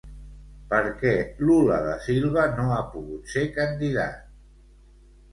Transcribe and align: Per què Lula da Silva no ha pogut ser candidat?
Per 0.69 0.77
què 1.01 1.09
Lula 1.49 1.75
da 1.87 1.91
Silva 2.05 2.45
no 2.59 2.65
ha 2.77 2.79
pogut 2.93 3.29
ser 3.35 3.43
candidat? 3.59 4.25